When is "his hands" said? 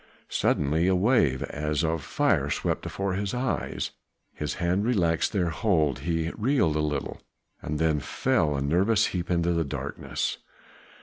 4.33-4.83